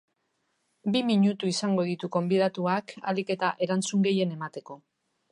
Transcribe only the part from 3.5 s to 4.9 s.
erantzun gehien emateko.